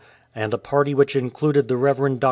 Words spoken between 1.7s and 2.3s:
Rev. Dr.